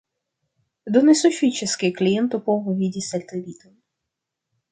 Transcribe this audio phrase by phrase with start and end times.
[0.95, 3.77] Do ne sufiĉas, ke kliento povu vidi sateliton.